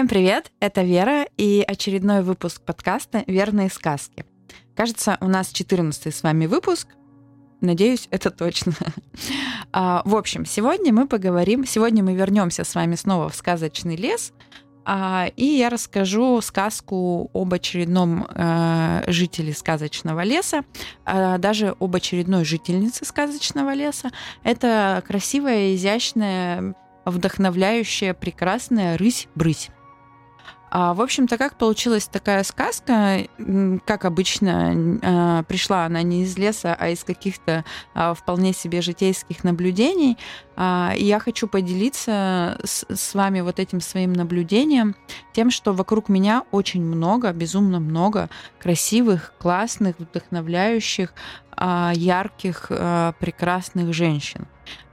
Всем 0.00 0.08
привет, 0.08 0.50
это 0.60 0.80
Вера 0.80 1.26
и 1.36 1.60
очередной 1.60 2.22
выпуск 2.22 2.62
подкаста 2.62 3.22
«Верные 3.26 3.68
сказки». 3.68 4.24
Кажется, 4.74 5.18
у 5.20 5.26
нас 5.26 5.50
14 5.52 6.14
с 6.14 6.22
вами 6.22 6.46
выпуск. 6.46 6.88
Надеюсь, 7.60 8.08
это 8.10 8.30
точно. 8.30 8.72
А, 9.72 10.00
в 10.06 10.16
общем, 10.16 10.46
сегодня 10.46 10.90
мы 10.90 11.06
поговорим, 11.06 11.66
сегодня 11.66 12.02
мы 12.02 12.14
вернемся 12.14 12.64
с 12.64 12.74
вами 12.74 12.94
снова 12.94 13.28
в 13.28 13.34
сказочный 13.34 13.94
лес, 13.94 14.32
а, 14.86 15.26
и 15.36 15.44
я 15.44 15.68
расскажу 15.68 16.40
сказку 16.40 17.30
об 17.34 17.52
очередном 17.52 18.26
э, 18.26 19.02
жителе 19.06 19.52
сказочного 19.52 20.24
леса, 20.24 20.64
а, 21.04 21.36
даже 21.36 21.76
об 21.78 21.94
очередной 21.94 22.46
жительнице 22.46 23.04
сказочного 23.04 23.74
леса. 23.74 24.10
Это 24.44 25.04
красивая, 25.06 25.74
изящная, 25.74 26.74
вдохновляющая, 27.04 28.14
прекрасная 28.14 28.96
рысь-брысь. 28.96 29.68
А, 30.70 30.94
в 30.94 31.00
общем-то, 31.00 31.36
как 31.36 31.56
получилась 31.56 32.06
такая 32.06 32.44
сказка, 32.44 33.26
как 33.84 34.04
обычно, 34.04 35.00
а, 35.02 35.42
пришла 35.42 35.84
она 35.84 36.02
не 36.02 36.22
из 36.22 36.38
леса, 36.38 36.76
а 36.78 36.90
из 36.90 37.02
каких-то 37.02 37.64
а, 37.92 38.14
вполне 38.14 38.52
себе 38.52 38.80
житейских 38.80 39.42
наблюдений. 39.42 40.16
А, 40.56 40.92
и 40.96 41.04
я 41.04 41.18
хочу 41.18 41.48
поделиться 41.48 42.60
с, 42.64 43.14
вами 43.14 43.40
вот 43.40 43.58
этим 43.58 43.80
своим 43.80 44.12
наблюдением, 44.12 44.94
тем, 45.32 45.50
что 45.50 45.72
вокруг 45.72 46.08
меня 46.08 46.44
очень 46.52 46.82
много, 46.82 47.32
безумно 47.32 47.80
много 47.80 48.28
красивых, 48.60 49.34
классных, 49.38 49.96
вдохновляющих, 49.98 51.12
ярких, 51.58 52.68
прекрасных 53.18 53.92
женщин. 53.92 54.46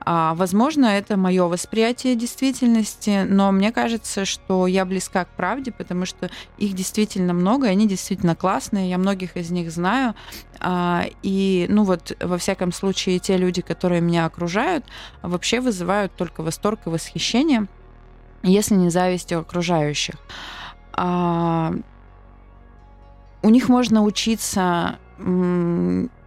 А, 0.09 0.36
возможно, 0.36 0.86
это 0.86 1.17
мое 1.17 1.48
восприятие 1.48 2.16
действительности, 2.16 3.26
но 3.27 3.52
мне 3.52 3.73
кажется, 3.73 4.23
что 4.23 4.66
я 4.66 4.86
близка 4.86 5.26
к 5.26 5.36
правде, 5.36 5.73
потому 5.73 6.05
что 6.05 6.30
их 6.58 6.76
действительно 6.76 7.34
много, 7.34 7.67
и 7.67 7.72
они 7.72 7.90
действительно 7.90 8.34
классные, 8.34 8.89
я 8.89 8.97
многих 8.97 9.36
из 9.36 9.52
них 9.52 9.69
знаю. 9.69 10.16
А, 10.61 11.03
и, 11.23 11.66
ну 11.67 11.84
вот, 11.84 12.16
во 12.22 12.38
всяком 12.38 12.72
случае, 12.72 13.19
те 13.19 13.36
люди, 13.36 13.61
которые 13.61 14.00
меня 14.00 14.25
окружают, 14.25 14.86
вообще 15.22 15.59
вызывают 15.59 16.16
только 16.16 16.41
восторг 16.41 16.80
и 16.86 16.89
восхищение, 16.89 17.67
если 18.44 18.75
не 18.75 18.89
зависть 18.89 19.34
у 19.34 19.39
окружающих. 19.39 20.16
А, 20.94 21.73
у 23.41 23.50
них 23.50 23.67
можно 23.67 24.03
учиться 24.03 25.00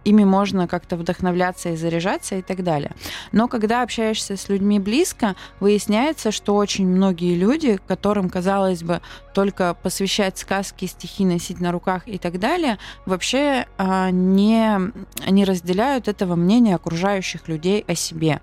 ими 0.03 0.23
можно 0.23 0.67
как-то 0.67 0.97
вдохновляться 0.97 1.69
и 1.69 1.75
заряжаться 1.75 2.35
и 2.35 2.41
так 2.41 2.63
далее. 2.63 2.91
Но 3.31 3.47
когда 3.47 3.81
общаешься 3.81 4.37
с 4.37 4.49
людьми 4.49 4.79
близко, 4.79 5.35
выясняется, 5.59 6.31
что 6.31 6.55
очень 6.55 6.87
многие 6.87 7.35
люди, 7.35 7.79
которым, 7.87 8.29
казалось 8.29 8.83
бы, 8.83 9.01
только 9.33 9.73
посвящать 9.73 10.37
сказки, 10.37 10.85
стихи 10.85 11.25
носить 11.25 11.59
на 11.61 11.71
руках 11.71 12.07
и 12.07 12.17
так 12.17 12.39
далее, 12.39 12.77
вообще 13.05 13.65
а, 13.77 14.11
не, 14.11 14.91
не 15.27 15.45
разделяют 15.45 16.07
этого 16.07 16.35
мнения 16.35 16.75
окружающих 16.75 17.47
людей 17.47 17.83
о 17.87 17.95
себе. 17.95 18.41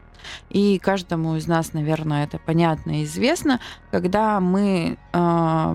И 0.51 0.79
каждому 0.79 1.37
из 1.37 1.47
нас, 1.47 1.73
наверное, 1.73 2.25
это 2.25 2.39
понятно 2.39 3.01
и 3.01 3.05
известно, 3.05 3.61
когда 3.91 4.41
мы, 4.41 4.99
э, 5.13 5.73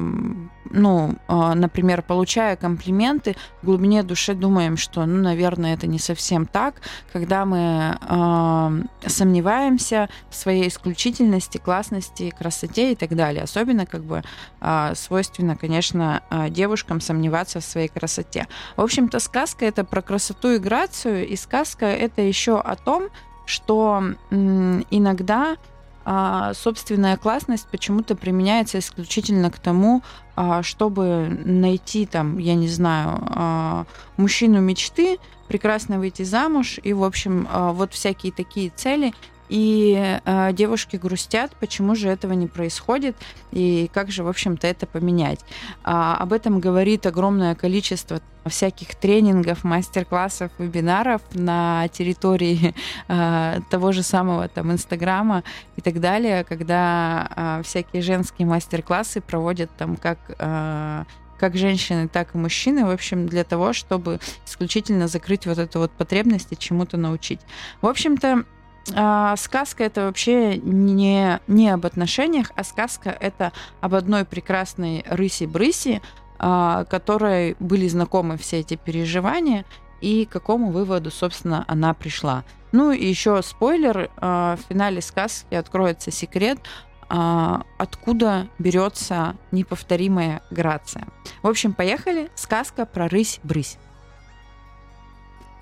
ну, 0.69 1.15
э, 1.27 1.53
например, 1.53 2.01
получая 2.01 2.55
комплименты, 2.55 3.35
в 3.61 3.65
глубине 3.65 4.03
души 4.03 4.33
думаем, 4.33 4.77
что, 4.77 5.05
ну, 5.05 5.21
наверное, 5.21 5.73
это 5.73 5.87
не 5.87 5.99
совсем 5.99 6.45
так, 6.45 6.75
когда 7.11 7.45
мы 7.45 7.97
э, 7.99 9.07
сомневаемся 9.07 10.09
в 10.29 10.35
своей 10.35 10.67
исключительности, 10.67 11.57
классности, 11.57 12.33
красоте 12.37 12.93
и 12.93 12.95
так 12.95 13.15
далее. 13.15 13.43
Особенно, 13.43 13.85
как 13.85 14.03
бы, 14.03 14.23
э, 14.61 14.93
свойственно, 14.95 15.55
конечно, 15.55 16.21
девушкам 16.49 17.01
сомневаться 17.01 17.59
в 17.59 17.63
своей 17.63 17.87
красоте. 17.87 18.47
В 18.75 18.81
общем-то, 18.81 19.19
сказка 19.19 19.65
это 19.65 19.83
про 19.83 20.01
красоту 20.01 20.51
и 20.51 20.57
грацию, 20.57 21.27
и 21.27 21.35
сказка 21.35 21.85
это 21.85 22.21
еще 22.21 22.59
о 22.59 22.75
том, 22.75 23.09
что 23.45 24.03
иногда 24.29 25.57
а, 26.05 26.53
собственная 26.53 27.17
классность 27.17 27.67
почему-то 27.71 28.15
применяется 28.15 28.79
исключительно 28.79 29.49
к 29.49 29.59
тому, 29.59 30.01
а, 30.35 30.61
чтобы 30.61 31.27
найти 31.45 32.05
там, 32.05 32.37
я 32.39 32.55
не 32.55 32.67
знаю, 32.67 33.19
а, 33.21 33.85
мужчину 34.17 34.59
мечты, 34.59 35.17
прекрасно 35.47 35.99
выйти 35.99 36.23
замуж 36.23 36.79
и, 36.83 36.93
в 36.93 37.03
общем, 37.03 37.47
вот 37.51 37.93
всякие 37.93 38.31
такие 38.31 38.69
цели 38.69 39.13
и 39.49 40.19
э, 40.23 40.53
девушки 40.53 40.95
грустят, 40.95 41.51
почему 41.59 41.95
же 41.95 42.09
этого 42.09 42.33
не 42.33 42.47
происходит 42.47 43.15
и 43.51 43.89
как 43.93 44.11
же, 44.11 44.23
в 44.23 44.27
общем-то, 44.27 44.67
это 44.67 44.87
поменять. 44.87 45.39
А, 45.83 46.17
об 46.17 46.33
этом 46.33 46.59
говорит 46.59 47.05
огромное 47.05 47.55
количество 47.55 48.21
всяких 48.45 48.95
тренингов, 48.95 49.63
мастер-классов, 49.63 50.51
вебинаров 50.57 51.21
на 51.33 51.87
территории 51.89 52.73
э, 53.07 53.59
того 53.69 53.91
же 53.91 54.03
самого 54.03 54.47
там 54.47 54.71
Инстаграма 54.71 55.43
и 55.75 55.81
так 55.81 55.99
далее, 55.99 56.43
когда 56.43 57.59
э, 57.59 57.63
всякие 57.63 58.01
женские 58.01 58.47
мастер-классы 58.47 59.21
проводят 59.21 59.69
там 59.77 59.95
как 59.95 60.19
э, 60.37 61.03
как 61.39 61.57
женщины, 61.57 62.07
так 62.07 62.35
и 62.35 62.37
мужчины, 62.37 62.85
в 62.85 62.89
общем, 62.89 63.27
для 63.27 63.43
того, 63.43 63.73
чтобы 63.73 64.19
исключительно 64.45 65.09
закрыть 65.09 65.45
вот 65.45 65.57
эту 65.57 65.79
вот 65.79 65.91
потребность 65.91 66.47
и 66.51 66.57
чему-то 66.57 66.95
научить. 66.95 67.41
В 67.81 67.87
общем-то, 67.87 68.45
а, 68.91 69.35
сказка 69.37 69.85
это 69.85 70.05
вообще 70.05 70.57
не, 70.57 71.39
не 71.47 71.69
об 71.69 71.85
отношениях, 71.85 72.51
а 72.55 72.63
сказка 72.63 73.09
это 73.09 73.53
об 73.81 73.95
одной 73.95 74.25
прекрасной 74.25 75.05
рыси-брыси, 75.07 76.01
а, 76.37 76.85
которой 76.85 77.55
были 77.59 77.87
знакомы 77.87 78.37
все 78.37 78.59
эти 78.59 78.75
переживания 78.75 79.65
и 80.01 80.25
к 80.25 80.29
какому 80.29 80.71
выводу, 80.71 81.11
собственно, 81.11 81.63
она 81.67 81.93
пришла. 81.93 82.43
Ну 82.73 82.91
и 82.91 83.05
еще 83.05 83.41
спойлер, 83.41 84.09
а, 84.17 84.57
в 84.57 84.67
финале 84.67 85.01
сказки 85.01 85.53
откроется 85.53 86.11
секрет, 86.11 86.59
а, 87.07 87.63
откуда 87.77 88.49
берется 88.59 89.37
неповторимая 89.51 90.41
грация. 90.51 91.07
В 91.41 91.47
общем, 91.47 91.73
поехали. 91.73 92.29
Сказка 92.35 92.85
про 92.85 93.07
рысь-брысь. 93.07 93.77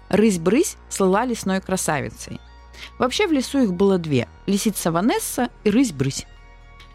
Рысь-брысь 0.09 0.77
слыла 0.89 1.23
лесной 1.25 1.61
красавицей– 1.61 2.41
Вообще 2.97 3.27
в 3.27 3.31
лесу 3.31 3.59
их 3.59 3.73
было 3.73 3.97
две– 3.97 4.27
лисица 4.45 4.91
Ванесса 4.91 5.49
и 5.63 5.69
рысь-брысь. 5.69 6.25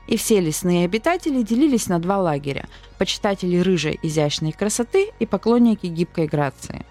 И 0.06 0.16
все 0.16 0.40
лесные 0.40 0.84
обитатели 0.84 1.42
делились 1.42 1.88
на 1.88 1.98
два 1.98 2.18
лагеря– 2.18 2.68
почитатели 2.98 3.58
рыжей 3.58 3.98
изящной 4.02 4.52
красоты 4.52 5.10
и 5.18 5.26
поклонники 5.26 5.86
гибкой 5.86 6.26
грации. 6.26 6.86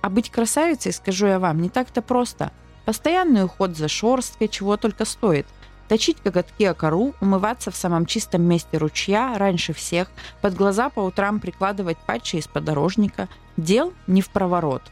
А 0.00 0.08
быть 0.08 0.30
красавицей, 0.30 0.92
скажу 0.92 1.26
я 1.26 1.38
вам, 1.38 1.60
не 1.60 1.68
так-то 1.68 2.02
просто. 2.02 2.52
Постоянный 2.84 3.44
уход 3.44 3.76
за 3.76 3.88
шорсткой 3.88 4.48
чего 4.48 4.76
только 4.76 5.04
стоит. 5.04 5.46
Точить 5.88 6.20
коготки 6.20 6.64
о 6.64 6.74
кору, 6.74 7.14
умываться 7.20 7.70
в 7.70 7.76
самом 7.76 8.06
чистом 8.06 8.42
месте 8.42 8.78
ручья 8.78 9.36
раньше 9.38 9.72
всех, 9.72 10.08
под 10.40 10.54
глаза 10.54 10.88
по 10.90 11.00
утрам 11.00 11.38
прикладывать 11.38 11.98
патчи 12.06 12.36
из 12.36 12.48
подорожника. 12.48 13.28
Дел 13.56 13.92
не 14.06 14.20
в 14.20 14.30
проворот. 14.30 14.82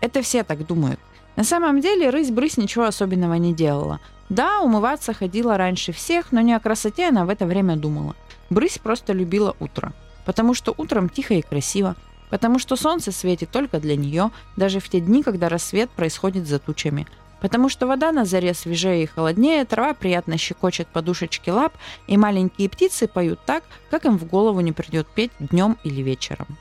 Это 0.00 0.22
все 0.22 0.42
так 0.44 0.66
думают. 0.66 1.00
На 1.38 1.44
самом 1.44 1.80
деле 1.80 2.10
рысь-брысь 2.10 2.56
ничего 2.56 2.86
особенного 2.86 3.34
не 3.34 3.54
делала. 3.54 4.00
Да, 4.28 4.58
умываться 4.60 5.14
ходила 5.14 5.56
раньше 5.56 5.92
всех, 5.92 6.32
но 6.32 6.40
не 6.40 6.52
о 6.52 6.58
красоте 6.58 7.10
она 7.10 7.24
в 7.24 7.28
это 7.28 7.46
время 7.46 7.76
думала. 7.76 8.16
Брысь 8.50 8.78
просто 8.78 9.12
любила 9.12 9.54
утро. 9.60 9.92
Потому 10.26 10.52
что 10.52 10.74
утром 10.76 11.08
тихо 11.08 11.34
и 11.34 11.42
красиво. 11.42 11.94
Потому 12.28 12.58
что 12.58 12.74
солнце 12.74 13.12
светит 13.12 13.50
только 13.50 13.78
для 13.78 13.94
нее, 13.94 14.32
даже 14.56 14.80
в 14.80 14.88
те 14.88 14.98
дни, 14.98 15.22
когда 15.22 15.48
рассвет 15.48 15.90
происходит 15.90 16.48
за 16.48 16.58
тучами. 16.58 17.06
Потому 17.40 17.68
что 17.68 17.86
вода 17.86 18.10
на 18.10 18.24
заре 18.24 18.52
свежее 18.52 19.04
и 19.04 19.06
холоднее, 19.06 19.64
трава 19.64 19.94
приятно 19.94 20.38
щекочет 20.38 20.88
подушечки 20.88 21.50
лап, 21.50 21.72
и 22.08 22.16
маленькие 22.16 22.68
птицы 22.68 23.06
поют 23.06 23.38
так, 23.46 23.62
как 23.92 24.06
им 24.06 24.18
в 24.18 24.26
голову 24.26 24.58
не 24.58 24.72
придет 24.72 25.06
петь 25.06 25.30
днем 25.38 25.78
или 25.84 26.02
вечером. 26.02 26.58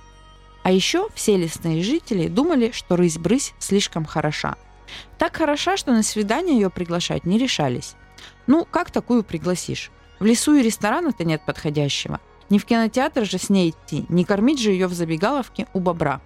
А 0.62 0.72
еще 0.72 1.07
все 1.16 1.36
лесные 1.36 1.81
жители 1.81 2.28
думали, 2.28 2.69
что 2.75 2.96
рысь-брысь 2.96 3.56
слишком 3.57 4.06
хороша– 4.06 4.56
так 5.18 5.36
хороша, 5.36 5.78
что 5.78 5.92
на 5.92 6.04
свидание 6.04 6.56
ее 6.56 6.69
приглашать 6.69 7.25
не 7.25 7.38
решались. 7.38 7.95
Ну, 8.48 8.66
как 8.66 8.92
такую 8.92 9.24
пригласишь? 9.24 9.92
В 10.19 10.25
лесу 10.25 10.56
и 10.56 10.63
ресторана-то 10.63 11.24
нет 11.24 11.42
подходящего. 11.45 12.19
Не 12.50 12.60
в 12.60 12.66
кинотеатр 12.66 13.25
же 13.25 13.38
с 13.38 13.50
ней 13.50 13.72
идти, 13.72 14.06
не 14.10 14.24
кормить 14.24 14.60
же 14.60 14.72
ее 14.72 14.88
в 14.88 14.94
забегаловке 14.94 15.68
у 15.74 15.80
бобра. 15.80 16.22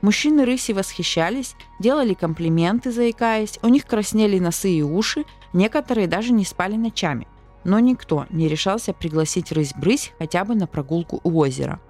Мужчины 0.00 0.44
рыси 0.44 0.72
восхищались, 0.72 1.54
делали 1.78 2.14
комплименты, 2.14 2.90
заикаясь, 2.90 3.58
у 3.62 3.68
них 3.68 3.86
краснели 3.86 4.38
носы 4.38 4.70
и 4.70 4.82
уши, 4.82 5.24
некоторые 5.52 6.06
даже 6.06 6.32
не 6.32 6.44
спали 6.44 6.76
ночами. 6.76 7.26
Но 7.64 7.78
никто 7.78 8.26
не 8.30 8.48
решался 8.48 8.92
пригласить 8.92 9.52
рысь-брысь 9.52 10.12
хотя 10.18 10.44
бы 10.44 10.54
на 10.54 10.66
прогулку 10.66 11.20
у 11.24 11.38
озера. 11.38 11.80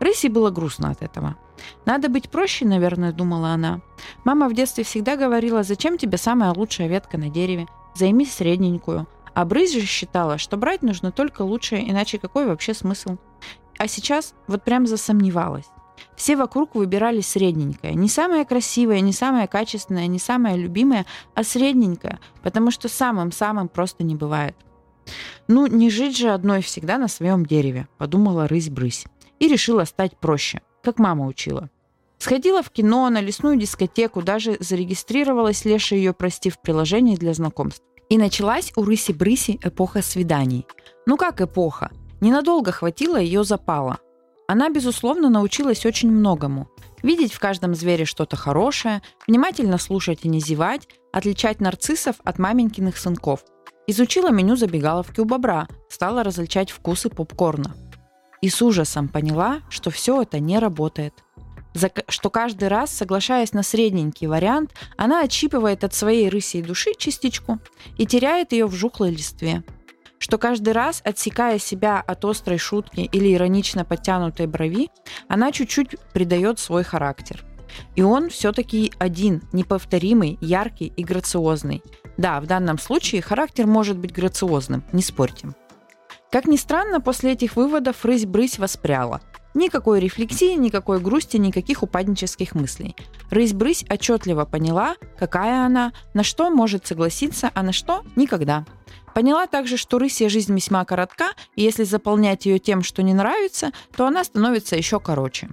Рыси 0.00 0.28
было 0.28 0.50
грустно 0.50 0.90
от 0.90 1.02
этого. 1.02 1.36
«Надо 1.86 2.08
быть 2.08 2.30
проще, 2.30 2.64
наверное»,— 2.64 3.12
думала 3.12 3.48
она. 3.48 3.80
«Мама 4.24 4.48
в 4.48 4.54
детстве 4.54 4.84
всегда 4.84 5.16
говорила, 5.16 5.62
зачем 5.62 5.98
тебе 5.98 6.18
самая 6.18 6.52
лучшая 6.52 6.88
ветка 6.88 7.18
на 7.18 7.28
дереве? 7.30 7.66
Займись 7.94 8.34
средненькую. 8.34 9.06
А 9.34 9.44
Брысь 9.44 9.72
же 9.72 9.80
считала, 9.80 10.38
что 10.38 10.56
брать 10.56 10.82
нужно 10.82 11.10
только 11.10 11.42
лучшее, 11.42 11.90
иначе 11.90 12.18
какой 12.18 12.46
вообще 12.46 12.72
смысл? 12.72 13.16
А 13.78 13.88
сейчас 13.88 14.34
вот 14.46 14.62
прям 14.62 14.86
засомневалась. 14.86 15.66
Все 16.16 16.36
вокруг 16.36 16.74
выбирали 16.74 17.20
средненькое. 17.20 17.94
Не 17.94 18.08
самое 18.08 18.44
красивое, 18.44 19.00
не 19.00 19.12
самое 19.12 19.48
качественное, 19.48 20.06
не 20.06 20.18
самое 20.18 20.56
любимое, 20.56 21.06
а 21.34 21.42
средненькое, 21.42 22.20
потому 22.42 22.70
что 22.70 22.88
самым-самым 22.88 23.68
просто 23.68 24.04
не 24.04 24.14
бывает. 24.14 24.56
«Ну, 25.48 25.66
не 25.66 25.90
жить 25.90 26.16
же 26.16 26.30
одной 26.30 26.62
всегда 26.62 26.96
на 26.96 27.08
своем 27.08 27.44
дереве»,— 27.44 27.88
подумала 27.98 28.48
рысь-брысь. 28.48 29.04
И 29.44 29.48
решила 29.48 29.84
стать 29.84 30.16
проще, 30.16 30.62
как 30.82 30.98
мама 30.98 31.26
учила. 31.26 31.68
Сходила 32.16 32.62
в 32.62 32.70
кино, 32.70 33.10
на 33.10 33.20
лесную 33.20 33.58
дискотеку, 33.58 34.22
даже 34.22 34.56
зарегистрировалась, 34.58 35.66
Леша 35.66 35.96
ее 35.96 36.14
прости, 36.14 36.48
в 36.48 36.58
приложении 36.62 37.16
для 37.16 37.34
знакомств. 37.34 37.82
И 38.08 38.16
началась 38.16 38.72
у 38.74 38.84
рыси-брыси 38.84 39.60
эпоха 39.62 40.00
свиданий. 40.00 40.66
Ну 41.04 41.18
как 41.18 41.42
эпоха? 41.42 41.90
Ненадолго 42.22 42.72
хватило 42.72 43.18
ее 43.18 43.44
запала. 43.44 43.98
Она, 44.48 44.70
безусловно, 44.70 45.28
научилась 45.28 45.84
очень 45.84 46.10
многому. 46.10 46.70
Видеть 47.02 47.34
в 47.34 47.38
каждом 47.38 47.74
звере 47.74 48.06
что-то 48.06 48.36
хорошее, 48.36 49.02
внимательно 49.26 49.76
слушать 49.76 50.20
и 50.22 50.28
не 50.28 50.40
зевать, 50.40 50.88
отличать 51.12 51.60
нарциссов 51.60 52.16
от 52.24 52.38
маменькиных 52.38 52.96
сынков. 52.96 53.44
Изучила 53.86 54.30
меню 54.30 54.56
забегаловки 54.56 55.20
у 55.20 55.26
бобра, 55.26 55.68
стала 55.90 56.22
различать 56.22 56.70
вкусы 56.70 57.10
попкорна. 57.10 57.74
И 58.44 58.50
с 58.50 58.60
ужасом 58.60 59.08
поняла, 59.08 59.62
что 59.70 59.90
все 59.90 60.20
это 60.20 60.38
не 60.38 60.58
работает. 60.58 61.14
За, 61.72 61.90
что 62.08 62.28
каждый 62.28 62.68
раз, 62.68 62.90
соглашаясь 62.90 63.54
на 63.54 63.62
средненький 63.62 64.26
вариант, 64.26 64.74
она 64.98 65.22
отщипывает 65.22 65.82
от 65.82 65.94
своей 65.94 66.28
рысей 66.28 66.60
души 66.60 66.92
частичку 66.98 67.58
и 67.96 68.04
теряет 68.04 68.52
ее 68.52 68.66
в 68.66 68.74
жухлой 68.74 69.12
листве 69.12 69.62
что 70.18 70.38
каждый 70.38 70.72
раз, 70.72 71.02
отсекая 71.04 71.58
себя 71.58 72.00
от 72.00 72.24
острой 72.24 72.56
шутки 72.56 73.00
или 73.00 73.34
иронично 73.34 73.84
подтянутой 73.84 74.46
брови, 74.46 74.88
она 75.28 75.52
чуть-чуть 75.52 75.96
придает 76.14 76.58
свой 76.58 76.82
характер. 76.82 77.44
И 77.94 78.00
он 78.00 78.30
все-таки 78.30 78.90
один, 78.98 79.42
неповторимый, 79.52 80.38
яркий 80.40 80.92
и 80.96 81.04
грациозный. 81.04 81.82
Да, 82.16 82.40
в 82.40 82.46
данном 82.46 82.78
случае 82.78 83.20
характер 83.20 83.66
может 83.66 83.98
быть 83.98 84.14
грациозным, 84.14 84.82
не 84.92 85.02
спорьте. 85.02 85.48
Как 86.34 86.48
ни 86.48 86.56
странно, 86.56 87.00
после 87.00 87.34
этих 87.34 87.54
выводов 87.54 88.04
рысь-брысь 88.04 88.58
воспряла– 88.58 89.20
Никакой 89.54 90.00
рефлексии, 90.00 90.56
никакой 90.56 90.98
грусти, 90.98 91.36
никаких 91.36 91.84
упаднических 91.84 92.56
мыслей. 92.56 92.96
Рысь-брысь 93.30 93.84
отчетливо 93.88 94.44
поняла, 94.44 94.96
какая 95.16 95.64
она, 95.64 95.92
на 96.12 96.24
что 96.24 96.50
может 96.50 96.88
согласиться, 96.88 97.52
а 97.54 97.62
на 97.62 97.72
что– 97.72 98.02
никогда. 98.16 98.66
Поняла 99.14 99.46
также, 99.46 99.76
что 99.76 100.00
рысья 100.00 100.28
жизнь 100.28 100.52
весьма 100.52 100.84
коротка, 100.84 101.30
и 101.54 101.62
если 101.62 101.84
заполнять 101.84 102.46
ее 102.46 102.58
тем, 102.58 102.82
что 102.82 103.04
не 103.04 103.14
нравится, 103.14 103.70
то 103.96 104.04
она 104.04 104.24
становится 104.24 104.74
еще 104.74 104.98
короче. 104.98 105.50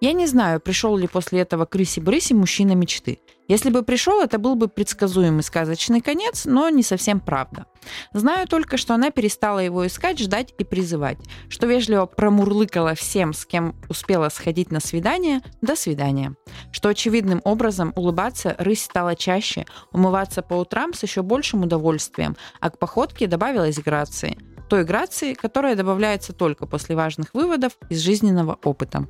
Я 0.00 0.12
не 0.12 0.28
знаю, 0.28 0.60
пришел 0.60 0.96
ли 0.96 1.08
после 1.08 1.40
этого 1.40 1.64
к 1.64 1.74
рысе-брысе 1.74 2.34
мужчина 2.34 2.76
мечты. 2.76 3.18
Если 3.48 3.70
бы 3.70 3.82
пришел, 3.82 4.20
это 4.20 4.38
был 4.38 4.54
бы 4.54 4.68
предсказуемый 4.68 5.42
сказочный 5.42 6.00
конец, 6.00 6.44
но 6.44 6.68
не 6.68 6.82
совсем 6.82 7.20
правда. 7.20 7.66
Знаю 8.12 8.46
только, 8.46 8.76
что 8.76 8.94
она 8.94 9.10
перестала 9.10 9.58
его 9.58 9.86
искать, 9.86 10.18
ждать 10.18 10.54
и 10.58 10.64
призывать, 10.64 11.18
что 11.48 11.66
вежливо 11.66 12.06
промурлыкала 12.06 12.94
всем, 12.94 13.32
с 13.32 13.44
кем 13.44 13.74
успела 13.88 14.28
сходить 14.28 14.70
на 14.70 14.80
свидание, 14.80 15.42
до 15.60 15.74
свидания. 15.74 16.34
Что 16.70 16.90
очевидным 16.90 17.40
образом 17.44 17.92
улыбаться 17.96 18.54
рысь 18.58 18.84
стала 18.84 19.16
чаще, 19.16 19.66
умываться 19.92 20.42
по 20.42 20.54
утрам 20.54 20.94
с 20.94 21.02
еще 21.02 21.22
большим 21.22 21.62
удовольствием, 21.62 22.36
а 22.60 22.70
к 22.70 22.78
походке 22.78 23.26
добавилась 23.26 23.78
грации. 23.78 24.38
Той 24.68 24.84
грации, 24.84 25.34
которая 25.34 25.74
добавляется 25.74 26.32
только 26.32 26.66
после 26.66 26.96
важных 26.96 27.34
выводов 27.34 27.72
из 27.90 27.98
жизненного 28.00 28.58
опыта. 28.62 29.06